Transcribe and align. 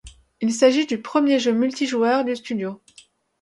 Il 0.41 0.51
s'agit 0.51 0.87
du 0.87 0.99
premier 0.99 1.37
jeu 1.37 1.51
multijoueur 1.51 2.25
du 2.25 2.35
studio. 2.35 2.81